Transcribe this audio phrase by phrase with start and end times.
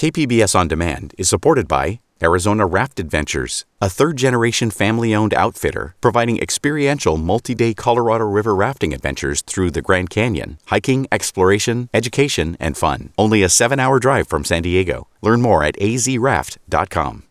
[0.00, 5.94] KPBS On Demand is supported by Arizona Raft Adventures, a third generation family owned outfitter
[6.00, 12.56] providing experiential multi day Colorado River rafting adventures through the Grand Canyon, hiking, exploration, education,
[12.58, 13.12] and fun.
[13.18, 15.06] Only a seven hour drive from San Diego.
[15.20, 17.24] Learn more at azraft.com.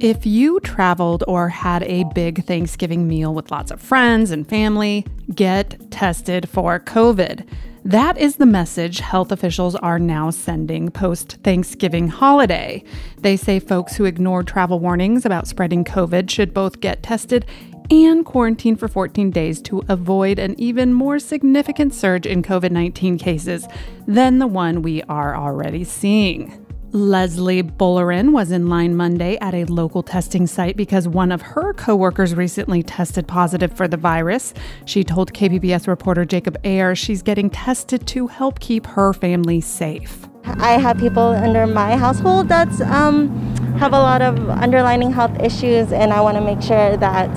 [0.00, 5.06] If you traveled or had a big Thanksgiving meal with lots of friends and family,
[5.34, 7.48] get tested for COVID.
[7.88, 12.84] That is the message health officials are now sending post Thanksgiving holiday.
[13.16, 17.46] They say folks who ignore travel warnings about spreading COVID should both get tested
[17.90, 23.16] and quarantine for 14 days to avoid an even more significant surge in COVID 19
[23.16, 23.66] cases
[24.06, 26.67] than the one we are already seeing.
[26.92, 31.74] Leslie Bullerin was in line Monday at a local testing site because one of her
[31.74, 34.54] coworkers recently tested positive for the virus.
[34.86, 40.26] She told KPBS reporter Jacob Aere she's getting tested to help keep her family safe.
[40.44, 43.28] I have people under my household that um,
[43.76, 47.28] have a lot of underlying health issues, and I want to make sure that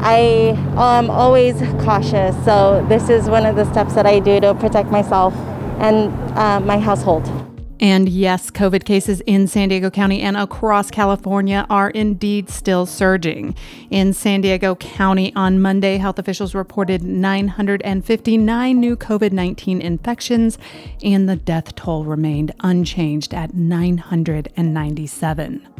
[0.00, 2.34] I am always cautious.
[2.44, 5.32] So, this is one of the steps that I do to protect myself
[5.78, 7.43] and uh, my household.
[7.84, 13.54] And yes, COVID cases in San Diego County and across California are indeed still surging.
[13.90, 20.56] In San Diego County on Monday, health officials reported 959 new COVID 19 infections,
[21.02, 25.73] and the death toll remained unchanged at 997.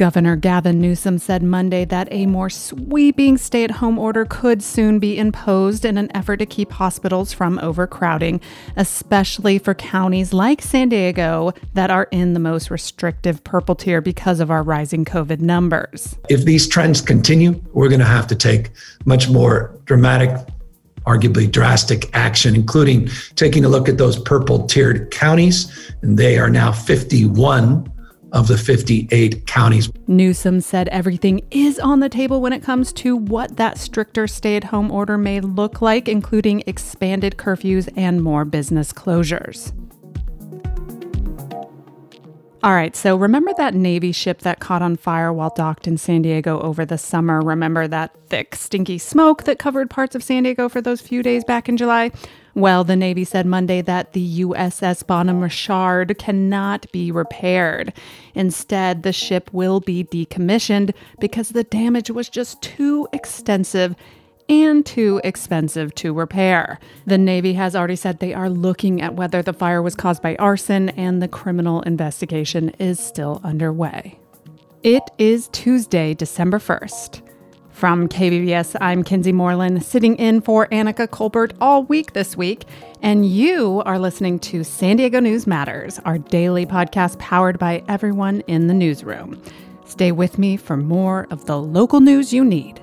[0.00, 4.98] Governor Gavin Newsom said Monday that a more sweeping stay at home order could soon
[4.98, 8.40] be imposed in an effort to keep hospitals from overcrowding,
[8.78, 14.40] especially for counties like San Diego that are in the most restrictive purple tier because
[14.40, 16.16] of our rising COVID numbers.
[16.30, 18.70] If these trends continue, we're going to have to take
[19.04, 20.30] much more dramatic
[21.06, 26.48] arguably drastic action, including taking a look at those purple tiered counties, and they are
[26.48, 27.90] now 51
[28.32, 29.90] of the 58 counties.
[30.06, 34.56] Newsom said everything is on the table when it comes to what that stricter stay
[34.56, 39.72] at home order may look like, including expanded curfews and more business closures.
[42.62, 46.20] All right, so remember that Navy ship that caught on fire while docked in San
[46.20, 47.40] Diego over the summer?
[47.40, 51.42] Remember that thick, stinky smoke that covered parts of San Diego for those few days
[51.42, 52.10] back in July?
[52.54, 57.92] Well, the Navy said Monday that the USS Bonhomme Richard cannot be repaired.
[58.34, 63.94] Instead, the ship will be decommissioned because the damage was just too extensive
[64.48, 66.80] and too expensive to repair.
[67.06, 70.34] The Navy has already said they are looking at whether the fire was caused by
[70.36, 74.18] arson, and the criminal investigation is still underway.
[74.82, 77.29] It is Tuesday, December 1st.
[77.80, 82.66] From KPBS, I'm Kinsee Morlan, sitting in for Anica Colbert all week this week,
[83.00, 88.42] and you are listening to San Diego News Matters, our daily podcast powered by everyone
[88.42, 89.42] in the newsroom.
[89.86, 92.82] Stay with me for more of the local news you need.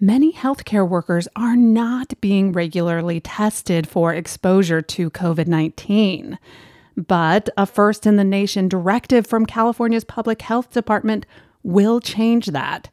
[0.00, 6.38] many healthcare workers are not being regularly tested for exposure to COVID 19.
[6.96, 11.26] But a first in the nation directive from California's Public Health Department
[11.62, 12.90] will change that.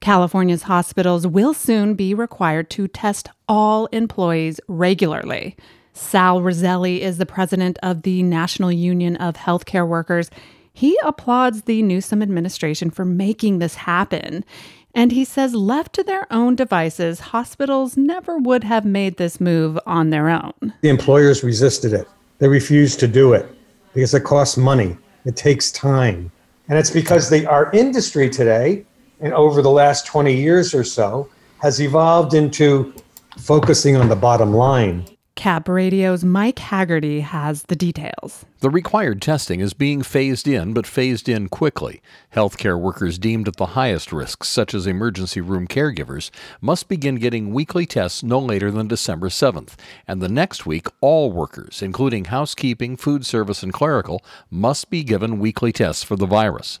[0.00, 5.56] California's hospitals will soon be required to test all employees regularly.
[5.92, 10.30] Sal Rosselli is the president of the National Union of Healthcare Workers.
[10.72, 14.44] He applauds the Newsom administration for making this happen.
[14.94, 19.78] And he says, left to their own devices, hospitals never would have made this move
[19.86, 20.72] on their own.
[20.82, 22.08] The employers resisted it.
[22.38, 23.46] They refused to do it
[23.92, 26.30] because it costs money, it takes time.
[26.68, 28.84] And it's because the, our industry today
[29.20, 31.28] and over the last 20 years or so
[31.60, 32.94] has evolved into
[33.38, 35.04] focusing on the bottom line.
[35.36, 38.46] Cap Radio's Mike Hagerty has the details.
[38.60, 42.00] The required testing is being phased in, but phased in quickly.
[42.34, 47.52] Healthcare workers deemed at the highest risks, such as emergency room caregivers, must begin getting
[47.52, 49.74] weekly tests no later than December 7th.
[50.06, 55.40] And the next week, all workers, including housekeeping, food service, and clerical, must be given
[55.40, 56.78] weekly tests for the virus.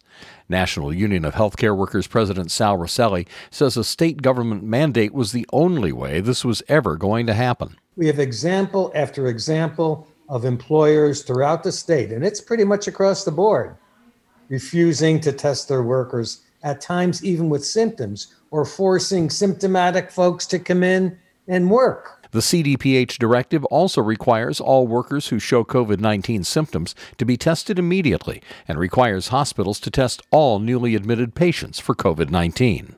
[0.48, 5.46] National Union of Healthcare Workers President Sal Rosselli says a state government mandate was the
[5.52, 7.76] only way this was ever going to happen.
[7.96, 13.24] We have example after example of employers throughout the state, and it's pretty much across
[13.24, 13.76] the board,
[14.48, 20.58] refusing to test their workers, at times even with symptoms, or forcing symptomatic folks to
[20.58, 22.24] come in and work.
[22.30, 27.78] The CDPH directive also requires all workers who show COVID 19 symptoms to be tested
[27.78, 32.96] immediately and requires hospitals to test all newly admitted patients for COVID 19.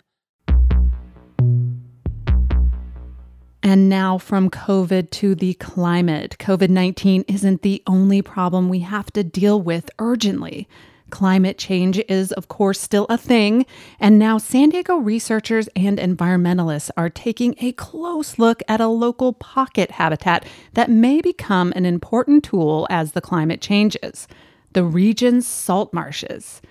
[3.66, 6.36] And now from COVID to the climate.
[6.38, 10.68] COVID 19 isn't the only problem we have to deal with urgently.
[11.10, 13.66] Climate change is, of course, still a thing,
[13.98, 19.32] and now San Diego researchers and environmentalists are taking a close look at a local
[19.32, 24.28] pocket habitat that may become an important tool as the climate changes
[24.74, 26.62] the region's salt marshes.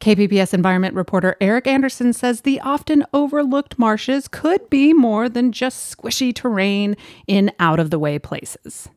[0.00, 5.96] KPBS environment reporter Eric Anderson says the often overlooked marshes could be more than just
[5.96, 6.96] squishy terrain
[7.26, 8.88] in out of the way places.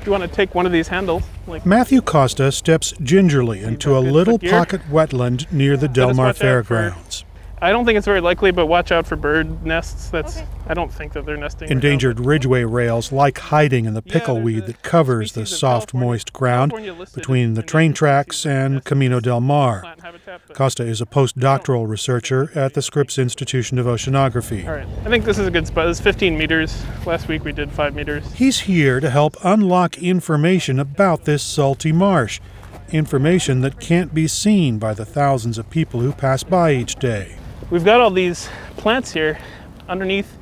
[0.00, 3.96] If you want to take one of these handles, like Matthew Costa steps gingerly into
[3.96, 7.24] a little pocket wetland near the Del Mar Fairgrounds.
[7.64, 10.10] I don't think it's very likely, but watch out for bird nests.
[10.10, 10.46] That's okay.
[10.66, 11.70] I don't think that they're nesting.
[11.70, 16.08] Endangered right Ridgway rails like hiding in the pickleweed yeah, that covers the soft, California,
[16.08, 16.74] moist ground
[17.14, 19.96] between the train tracks and Camino del Mar.
[20.52, 21.84] Costa is a postdoctoral oh.
[21.84, 24.66] researcher at the Scripps Institution of Oceanography.
[24.66, 25.86] All right, I think this is a good spot.
[25.86, 26.84] This is 15 meters.
[27.06, 28.30] Last week we did five meters.
[28.34, 32.40] He's here to help unlock information about this salty marsh
[32.90, 37.38] information that can't be seen by the thousands of people who pass by each day
[37.70, 39.38] we've got all these plants here.
[39.88, 40.36] Underneath,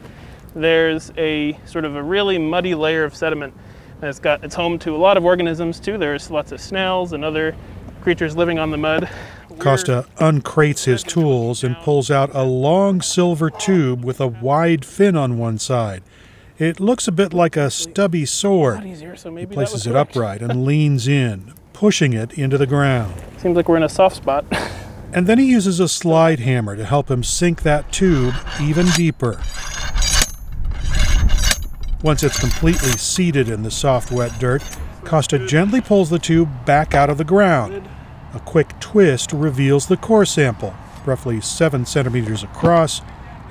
[0.54, 3.54] there's a sort of a really muddy layer of sediment.
[4.00, 5.98] And it's got it's home to a lot of organisms too.
[5.98, 7.54] There's lots of snails and other
[8.02, 9.08] creatures living on the mud.
[9.58, 15.16] Costa uncrates his tools and pulls out a long silver tube with a wide fin
[15.16, 16.02] on one side.
[16.58, 18.82] It looks a bit like a stubby sword.
[18.82, 23.14] He places it upright and leans in, pushing it into the ground.
[23.38, 24.44] Seems like we're in a soft spot.
[25.14, 29.40] And then he uses a slide hammer to help him sink that tube even deeper.
[32.02, 34.62] Once it's completely seated in the soft, wet dirt,
[35.04, 37.86] Costa gently pulls the tube back out of the ground.
[38.32, 40.74] A quick twist reveals the core sample,
[41.04, 43.02] roughly 7 centimeters across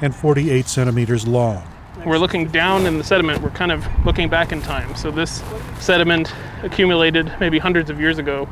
[0.01, 1.63] and 48 centimeters long.
[2.03, 4.95] We're looking down in the sediment, we're kind of looking back in time.
[4.95, 5.43] So this
[5.79, 8.49] sediment accumulated maybe hundreds of years ago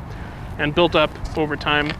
[0.60, 1.92] and built up over time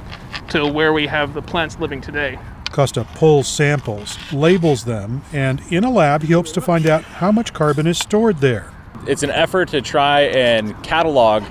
[0.50, 2.40] to where we have the plants living today.
[2.72, 7.31] Costa pulls samples, labels them, and in a lab, he hopes to find out how
[7.31, 8.72] much carbon is stored there.
[9.08, 11.44] It's an effort to try and catalog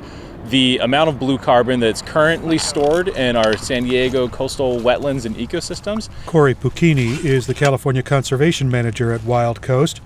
[0.46, 5.36] the amount of blue carbon that's currently stored in our San Diego coastal wetlands and
[5.36, 6.08] ecosystems.
[6.26, 10.00] Corey Puccini is the California Conservation Manager at Wild Coast.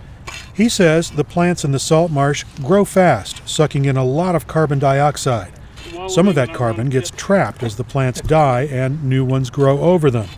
[0.55, 4.47] He says the plants in the salt marsh grow fast, sucking in a lot of
[4.47, 5.53] carbon dioxide.
[6.09, 10.11] Some of that carbon gets trapped as the plants die and new ones grow over
[10.11, 10.29] them.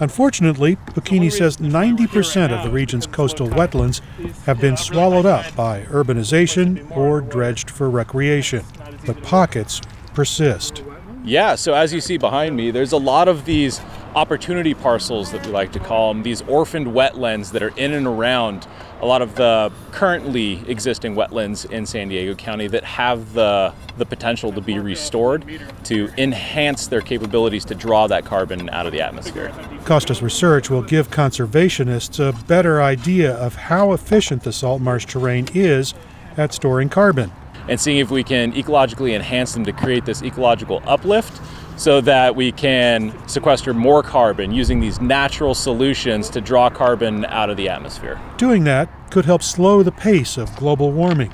[0.00, 4.00] Unfortunately, Puccini says 90% of the region's coastal wetlands
[4.44, 8.64] have been swallowed up by urbanization or dredged for recreation.
[9.06, 9.80] But pockets
[10.12, 10.82] persist.
[11.24, 13.80] Yeah, so as you see behind me, there's a lot of these
[14.14, 18.06] opportunity parcels that we like to call them, these orphaned wetlands that are in and
[18.06, 18.66] around
[19.00, 24.06] a lot of the currently existing wetlands in San Diego County that have the, the
[24.06, 25.44] potential to be restored
[25.84, 29.52] to enhance their capabilities to draw that carbon out of the atmosphere.
[29.84, 35.48] Costa's research will give conservationists a better idea of how efficient the salt marsh terrain
[35.54, 35.92] is
[36.36, 37.30] at storing carbon.
[37.68, 41.40] And seeing if we can ecologically enhance them to create this ecological uplift
[41.76, 47.50] so that we can sequester more carbon using these natural solutions to draw carbon out
[47.50, 48.20] of the atmosphere.
[48.36, 51.32] Doing that could help slow the pace of global warming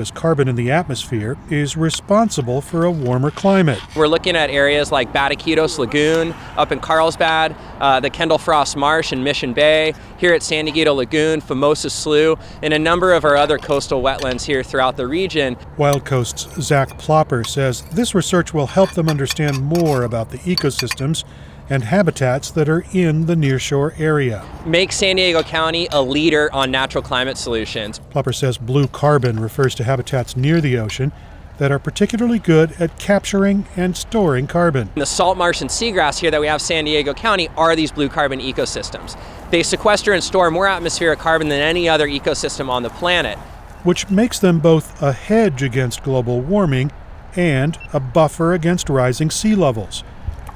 [0.00, 3.78] because carbon in the atmosphere is responsible for a warmer climate.
[3.94, 9.12] We're looking at areas like Batiquitos Lagoon up in Carlsbad, uh, the Kendall Frost Marsh
[9.12, 13.36] in Mission Bay, here at San Dieguito Lagoon, Famosa Slough, and a number of our
[13.36, 15.54] other coastal wetlands here throughout the region.
[15.76, 21.24] Wild Coast's Zach Plopper says this research will help them understand more about the ecosystems
[21.70, 24.44] and habitats that are in the nearshore area.
[24.66, 28.00] Make San Diego County a leader on natural climate solutions.
[28.12, 31.12] Plopper says blue carbon refers to habitats near the ocean
[31.58, 34.90] that are particularly good at capturing and storing carbon.
[34.96, 37.92] The salt marsh and seagrass here that we have in San Diego County are these
[37.92, 39.16] blue carbon ecosystems.
[39.50, 43.38] They sequester and store more atmospheric carbon than any other ecosystem on the planet.
[43.84, 46.92] Which makes them both a hedge against global warming
[47.36, 50.02] and a buffer against rising sea levels.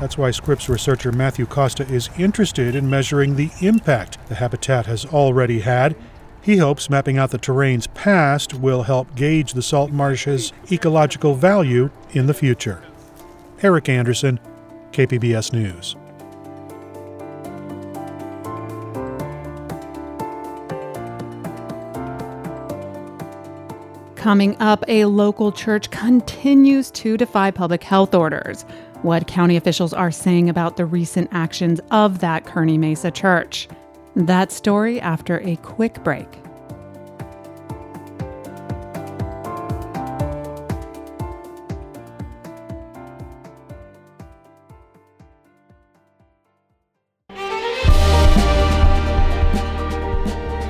[0.00, 5.06] That's why Scripps researcher Matthew Costa is interested in measuring the impact the habitat has
[5.06, 5.96] already had
[6.44, 11.88] he hopes mapping out the terrain's past will help gauge the salt marsh's ecological value
[12.10, 12.82] in the future.
[13.62, 14.38] Eric Anderson,
[14.92, 15.96] KPBS News.
[24.16, 28.66] Coming up, a local church continues to defy public health orders.
[29.04, 33.68] What county officials are saying about the recent actions of that Kearny Mesa church.
[34.16, 36.26] That story after a quick break.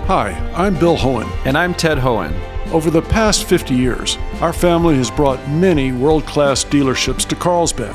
[0.08, 1.30] Hi, I'm Bill Hoehn.
[1.46, 2.34] And I'm Ted Hoehn.
[2.72, 7.94] Over the past 50 years, our family has brought many world class dealerships to Carlsbad,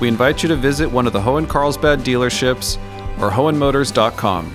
[0.00, 2.76] We invite you to visit one of the Hoehn Carlsbad dealerships
[3.18, 4.54] or Hoehnmotors.com.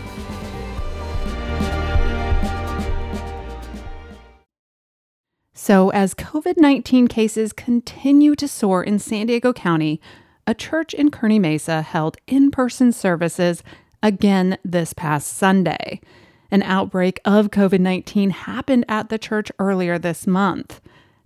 [5.54, 10.02] So, as COVID 19 cases continue to soar in San Diego County,
[10.48, 13.64] a church in Kearny Mesa held in person services
[14.04, 16.02] again this past Sunday.
[16.50, 20.82] An outbreak of COVID 19 happened at the church earlier this month.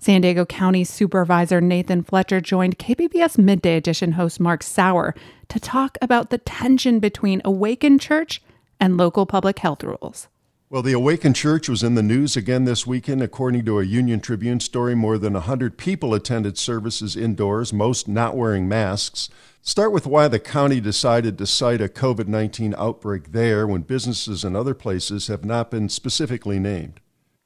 [0.06, 5.16] San Diego County Supervisor Nathan Fletcher joined KPBS Midday Edition host Mark Sauer
[5.48, 8.40] to talk about the tension between Awakened Church
[8.80, 10.28] and local public health rules.
[10.70, 13.24] Well, the Awakened Church was in the news again this weekend.
[13.24, 18.38] According to a Union Tribune story, more than 100 people attended services indoors, most not
[18.38, 19.28] wearing masks.
[19.64, 24.44] Start with why the county decided to cite a COVID 19 outbreak there when businesses
[24.44, 27.00] and other places have not been specifically named.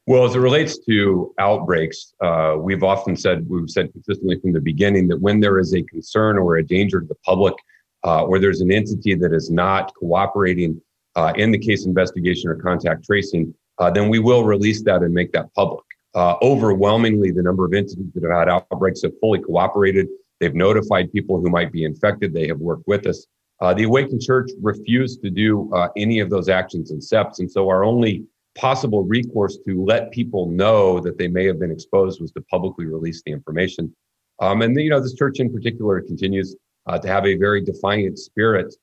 [0.09, 4.59] Well, as it relates to outbreaks, uh, we've often said, we've said consistently from the
[4.59, 7.53] beginning that when there is a concern or a danger to the public,
[8.03, 10.81] uh, or there's an entity that is not cooperating
[11.15, 15.13] uh, in the case investigation or contact tracing, uh, then we will release that and
[15.13, 15.85] make that public.
[16.15, 20.07] Uh, overwhelmingly, the number of entities that have had outbreaks have fully cooperated.
[20.39, 22.33] They've notified people who might be infected.
[22.33, 23.27] They have worked with us.
[23.61, 27.41] Uh, the Awakened Church refused to do any of those actions and steps.
[27.41, 28.25] And so our only
[28.59, 32.85] possible recourse to let people know that they may have been exposed was to publicly
[32.85, 33.93] release the information.
[34.41, 38.19] Um, and, you know, this church in particular continues uh, to have a very defiant
[38.19, 38.73] spirit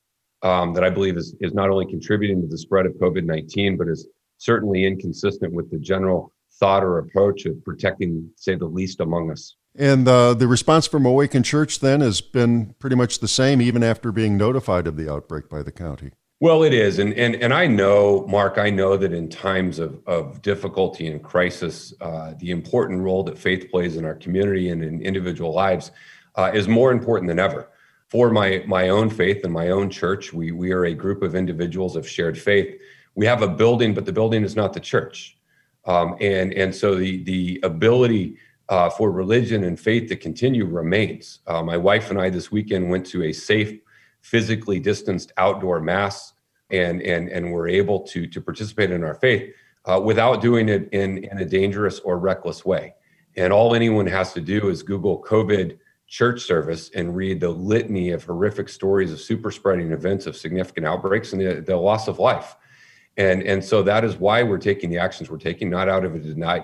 [0.43, 3.77] um, that I believe is, is not only contributing to the spread of COVID 19,
[3.77, 4.07] but is
[4.37, 9.55] certainly inconsistent with the general thought or approach of protecting, say, the least among us.
[9.75, 13.83] And uh, the response from Awaken Church then has been pretty much the same, even
[13.83, 16.11] after being notified of the outbreak by the county.
[16.39, 19.99] Well, it is, and and and I know, Mark, I know that in times of
[20.05, 24.83] of difficulty and crisis, uh, the important role that faith plays in our community and
[24.83, 25.89] in individual lives
[26.35, 27.69] uh, is more important than ever.
[28.09, 31.33] For my my own faith and my own church we we are a group of
[31.33, 32.79] individuals of shared faith.
[33.15, 35.39] We have a building but the building is not the church.
[35.85, 38.37] Um, and and so the the ability
[38.69, 41.39] uh, for religion and faith to continue remains.
[41.47, 43.79] Uh, my wife and i this weekend went to a safe
[44.29, 46.33] physically distanced outdoor mass
[46.69, 49.53] and and and were able to to participate in our faith
[49.85, 52.93] uh, without doing it in in a dangerous or reckless way
[53.35, 58.11] and all anyone has to do is google covid church service and read the litany
[58.11, 62.17] of horrific stories of super spreading events of significant outbreaks and the, the loss of
[62.17, 62.55] life.
[63.17, 66.15] And, and so that is why we're taking the actions we're taking, not out of
[66.15, 66.19] a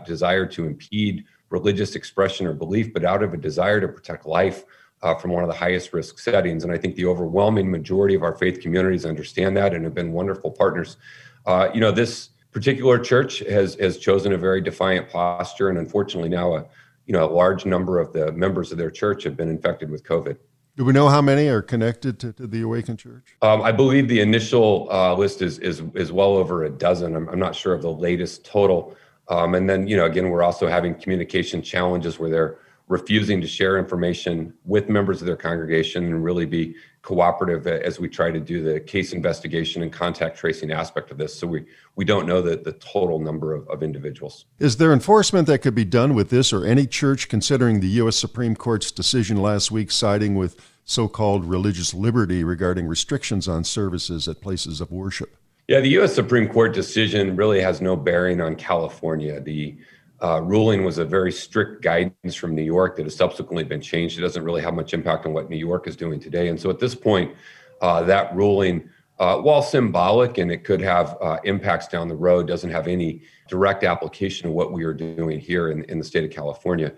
[0.06, 4.64] desire to impede religious expression or belief, but out of a desire to protect life
[5.04, 6.64] uh, from one of the highest risk settings.
[6.64, 10.12] And I think the overwhelming majority of our faith communities understand that and have been
[10.12, 10.98] wonderful partners.
[11.46, 16.30] Uh, you know, this particular church has has chosen a very defiant posture, and unfortunately
[16.30, 16.66] now a
[17.06, 20.04] you know, a large number of the members of their church have been infected with
[20.04, 20.38] COVID.
[20.76, 23.36] Do we know how many are connected to, to the Awaken Church?
[23.42, 27.16] Um, I believe the initial uh, list is, is is well over a dozen.
[27.16, 28.96] I'm, I'm not sure of the latest total.
[29.30, 33.48] Um, and then, you know, again, we're also having communication challenges where they're refusing to
[33.48, 38.40] share information with members of their congregation and really be cooperative as we try to
[38.40, 41.36] do the case investigation and contact tracing aspect of this.
[41.36, 44.46] So we, we don't know the, the total number of, of individuals.
[44.60, 48.16] Is there enforcement that could be done with this or any church considering the U.S.
[48.16, 54.28] Supreme Court's decision last week siding with so called religious liberty regarding restrictions on services
[54.28, 55.36] at places of worship?
[55.68, 56.14] Yeah, the U.S.
[56.14, 59.40] Supreme Court decision really has no bearing on California.
[59.40, 59.78] The
[60.24, 64.18] uh, ruling was a very strict guidance from New York that has subsequently been changed.
[64.18, 66.48] It doesn't really have much impact on what New York is doing today.
[66.48, 67.36] And so at this point,
[67.82, 68.90] uh, that ruling,
[69.20, 73.22] uh, while symbolic and it could have uh, impacts down the road, doesn't have any
[73.50, 76.94] direct application of what we are doing here in, in the state of California.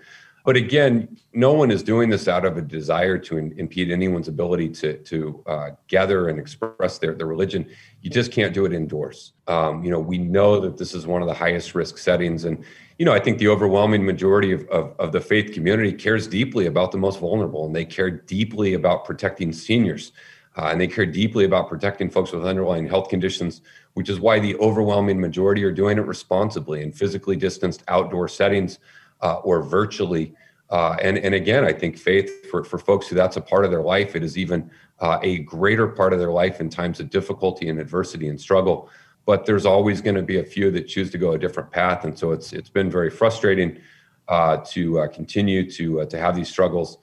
[0.46, 4.28] But again, no one is doing this out of a desire to in, impede anyone's
[4.28, 7.68] ability to, to uh, gather and express their, their religion.
[8.04, 9.34] You just can't do it indoors.
[9.48, 12.46] Um, you know, we know that this is one of the highest risk settings.
[12.46, 12.64] And,
[13.00, 16.68] you know, I think the overwhelming majority of, of, of the faith community cares deeply
[16.68, 20.12] about the most vulnerable and they care deeply about protecting seniors.
[20.58, 23.62] Uh, and they care deeply about protecting folks with underlying health conditions,
[23.96, 28.80] which is why the overwhelming majority are doing it responsibly in physically distanced outdoor settings
[29.26, 30.36] uh, or virtually.
[30.70, 33.72] Uh, and, and again, I think faith for, for folks who that's a part of
[33.72, 37.10] their life, it is even uh, a greater part of their life in times of
[37.10, 38.88] difficulty and adversity and struggle.
[39.26, 42.06] But there's always going to be a few that choose to go a different path,
[42.06, 43.80] and so it's it's been very frustrating
[44.28, 47.00] uh, to uh, continue to uh, to have these struggles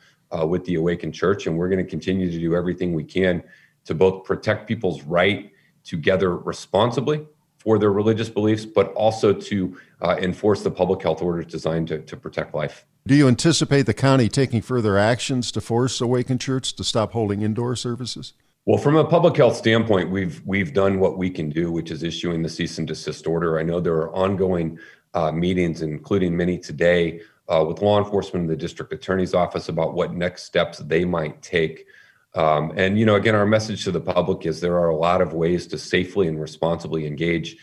[0.46, 3.42] with the Awakened Church, and we're going to continue to do everything we can
[3.84, 5.50] to both protect people's right
[5.84, 7.26] to gather responsibly
[7.62, 11.98] for their religious beliefs, but also to uh, enforce the public health orders designed to,
[12.00, 12.84] to protect life.
[13.06, 17.42] Do you anticipate the county taking further actions to force Awaken Church to stop holding
[17.42, 18.32] indoor services?
[18.64, 22.04] Well, from a public health standpoint, we've we've done what we can do, which is
[22.04, 23.58] issuing the cease and desist order.
[23.58, 24.78] I know there are ongoing
[25.14, 29.94] uh, meetings, including many today, uh, with law enforcement and the district attorney's office about
[29.94, 31.86] what next steps they might take
[32.34, 35.20] um, and you know, again, our message to the public is there are a lot
[35.20, 37.56] of ways to safely and responsibly engage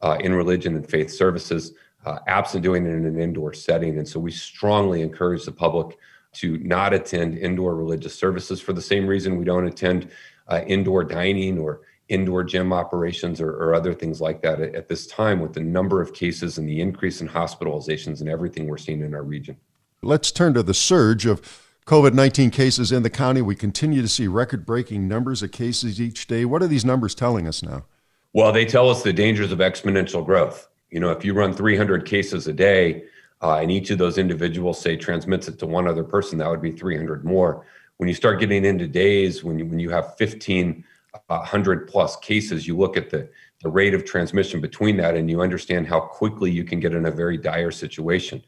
[0.00, 1.72] uh, in religion and faith services,
[2.04, 3.98] uh, absent doing it in an indoor setting.
[3.98, 5.98] And so we strongly encourage the public
[6.34, 10.10] to not attend indoor religious services for the same reason we don't attend
[10.48, 14.88] uh, indoor dining or indoor gym operations or, or other things like that at, at
[14.88, 18.78] this time with the number of cases and the increase in hospitalizations and everything we're
[18.78, 19.56] seeing in our region.
[20.02, 23.42] Let's turn to the surge of COVID 19 cases in the county.
[23.42, 26.44] We continue to see record breaking numbers of cases each day.
[26.44, 27.86] What are these numbers telling us now?
[28.32, 30.68] Well, they tell us the dangers of exponential growth.
[30.90, 33.04] You know, if you run 300 cases a day
[33.42, 36.62] uh, and each of those individuals, say, transmits it to one other person, that would
[36.62, 37.66] be 300 more.
[37.96, 40.84] When you start getting into days, when you, when you have 1,500
[41.28, 43.28] uh, plus cases, you look at the,
[43.60, 47.06] the rate of transmission between that and you understand how quickly you can get in
[47.06, 48.40] a very dire situation.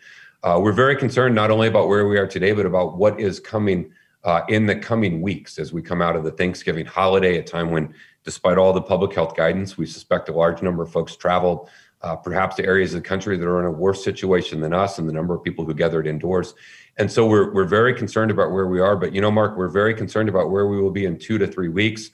[0.45, 3.41] Uh, we're very concerned not only about where we are today, but about what is
[3.41, 3.91] coming
[4.25, 7.71] uh, in the coming weeks as we come out of the Thanksgiving holiday, a time
[7.71, 11.71] when, despite all the public health guidance, we suspect a large number of folks traveled
[12.03, 14.99] uh, perhaps to areas of the country that are in a worse situation than us
[14.99, 16.55] and the number of people who gathered indoors.
[16.99, 18.97] And so we're, we're very concerned about where we are.
[18.97, 21.47] But, you know, Mark, we're very concerned about where we will be in two to
[21.47, 22.11] three weeks,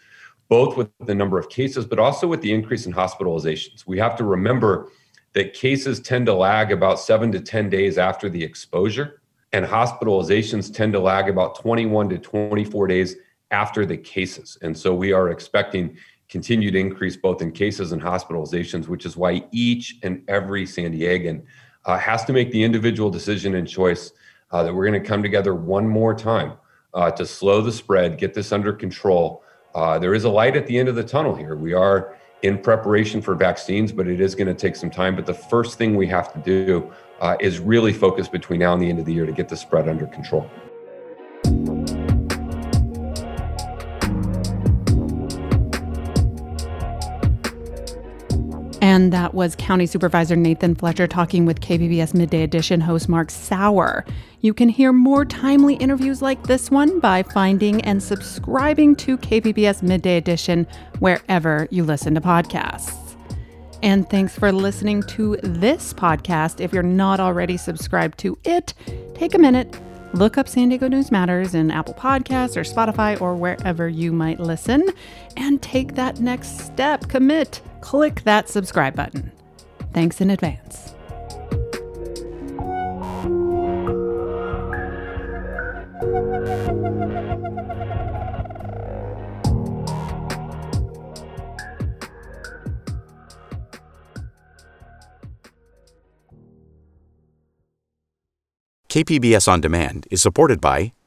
[0.48, 3.88] both with the number of cases, but also with the increase in hospitalizations.
[3.88, 4.88] We have to remember
[5.34, 9.20] that cases tend to lag about seven to 10 days after the exposure,
[9.52, 13.16] and hospitalizations tend to lag about 21 to 24 days
[13.50, 14.58] after the cases.
[14.62, 15.96] And so we are expecting
[16.28, 21.42] continued increase both in cases and hospitalizations, which is why each and every San Diegan
[21.84, 24.12] uh, has to make the individual decision and choice
[24.52, 26.52] uh, that we're going to come together one more time
[26.94, 29.42] uh, to slow the spread, get this under control.
[29.74, 31.56] Uh, there is a light at the end of the tunnel here.
[31.56, 35.14] We are in preparation for vaccines, but it is going to take some time.
[35.14, 38.82] But the first thing we have to do uh, is really focus between now and
[38.82, 40.50] the end of the year to get the spread under control.
[49.00, 54.04] And that was County Supervisor Nathan Fletcher talking with KPBS Midday Edition host Mark Sauer.
[54.42, 59.82] You can hear more timely interviews like this one by finding and subscribing to KPBS
[59.82, 60.66] Midday Edition
[60.98, 63.16] wherever you listen to podcasts.
[63.82, 66.60] And thanks for listening to this podcast.
[66.60, 68.74] If you're not already subscribed to it,
[69.14, 69.80] take a minute,
[70.12, 74.40] look up San Diego News Matters in Apple Podcasts or Spotify or wherever you might
[74.40, 74.86] listen,
[75.38, 77.08] and take that next step.
[77.08, 79.32] Commit click that subscribe button.
[79.92, 80.94] Thanks in advance.
[98.90, 100.92] KPBS On Demand is supported by